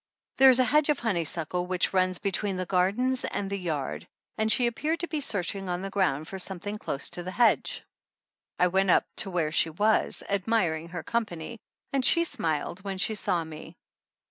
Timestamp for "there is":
0.37-0.57